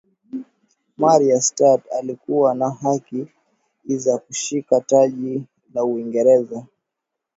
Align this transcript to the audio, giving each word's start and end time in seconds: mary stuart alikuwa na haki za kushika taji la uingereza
mary 0.97 1.39
stuart 1.41 1.83
alikuwa 1.99 2.55
na 2.55 2.69
haki 2.69 3.27
za 3.87 4.17
kushika 4.17 4.81
taji 4.81 5.43
la 5.73 5.83
uingereza 5.83 6.65